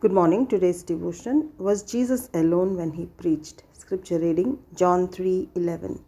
[0.00, 0.46] Good morning.
[0.46, 3.64] Today's devotion was Jesus alone when he preached.
[3.74, 5.98] Scripture reading John 3:11.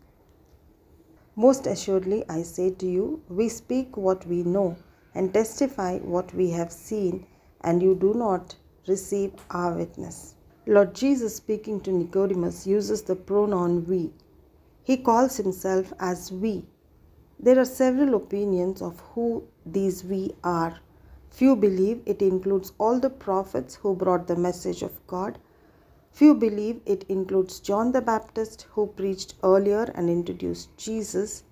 [1.37, 4.77] Most assuredly I say to you, we speak what we know
[5.15, 7.27] and testify what we have seen,
[7.61, 8.57] and you do not
[8.89, 10.37] receive our witness.
[10.67, 14.11] Lord Jesus speaking to Nicodemus uses the pronoun we.
[14.83, 16.65] He calls himself as we.
[17.39, 20.81] There are several opinions of who these we are.
[21.33, 25.39] Few believe it includes all the prophets who brought the message of God.
[26.11, 31.45] Few believe it includes John the Baptist who preached earlier and introduced Jesus.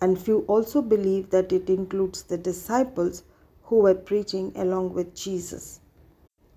[0.00, 3.22] And few also believe that it includes the disciples
[3.64, 5.80] who were preaching along with Jesus.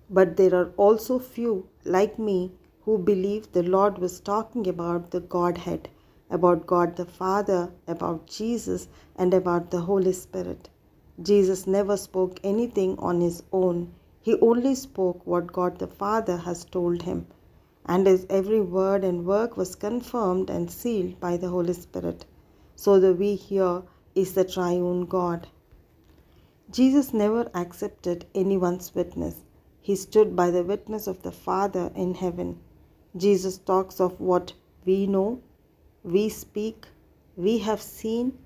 [0.08, 2.52] But there are also few, like me,
[2.86, 5.90] who believe the Lord was talking about the Godhead,
[6.30, 10.70] about God the Father, about Jesus, and about the Holy Spirit.
[11.20, 13.92] Jesus never spoke anything on his own.
[14.20, 17.26] He only spoke what God the Father has told him.
[17.86, 22.24] And his every word and work was confirmed and sealed by the Holy Spirit.
[22.76, 23.82] So the we here
[24.14, 25.48] is the triune God.
[26.70, 29.44] Jesus never accepted anyone's witness.
[29.80, 32.60] He stood by the witness of the Father in heaven.
[33.16, 34.52] Jesus talks of what
[34.84, 35.40] we know,
[36.04, 36.86] we speak,
[37.36, 38.38] we have seen,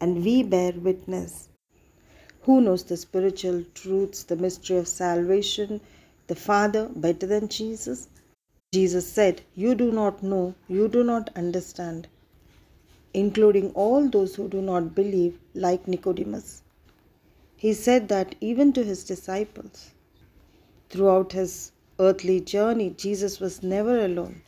[0.00, 1.48] and we bear witness.
[2.48, 5.82] Who knows the spiritual truths, the mystery of salvation,
[6.28, 8.08] the Father better than Jesus?
[8.72, 12.08] Jesus said, You do not know, you do not understand,
[13.12, 16.62] including all those who do not believe, like Nicodemus.
[17.54, 19.90] He said that even to his disciples.
[20.88, 24.40] Throughout his earthly journey, Jesus was never alone.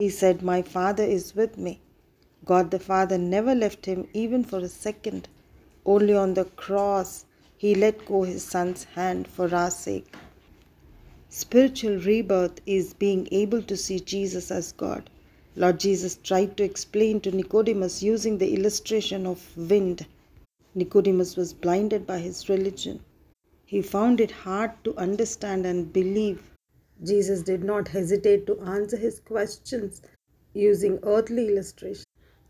[0.00, 1.78] He said, My Father is with me.
[2.44, 5.28] God the Father never left him even for a second.
[5.84, 7.24] Only on the cross
[7.56, 10.14] he let go his son's hand for our sake.
[11.28, 15.08] Spiritual rebirth is being able to see Jesus as God.
[15.54, 20.06] Lord Jesus tried to explain to Nicodemus using the illustration of wind.
[20.74, 23.00] Nicodemus was blinded by his religion.
[23.64, 26.42] He found it hard to understand and believe.
[27.02, 30.02] Jesus did not hesitate to answer his questions
[30.52, 32.04] using earthly illustration.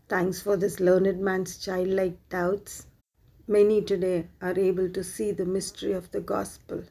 [0.09, 2.86] Thanks for this learned man's childlike doubts.
[3.49, 6.83] Many today are able to see the mystery of the gospel.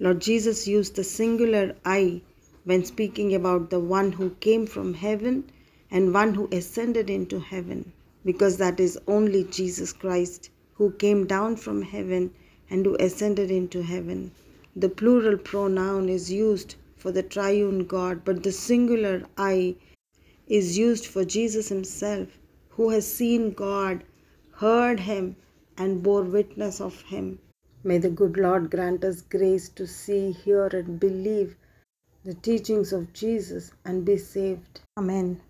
[0.00, 2.22] Lord Jesus used the singular I
[2.64, 5.44] when speaking about the one who came from heaven
[5.90, 7.92] and one who ascended into heaven,
[8.24, 12.32] because that is only Jesus Christ who came down from heaven
[12.70, 14.30] and who ascended into heaven.
[14.74, 19.76] The plural pronoun is used for the triune God, but the singular I
[20.46, 22.38] is used for Jesus himself,
[22.70, 24.02] who has seen God,
[24.52, 25.36] heard him,
[25.78, 27.38] and bore witness of him.
[27.84, 31.56] May the good Lord grant us grace to see, hear, and believe
[32.24, 34.80] the teachings of Jesus and be saved.
[34.96, 35.40] Amen.